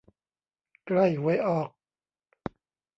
[0.85, 1.69] ใกล้หวยออก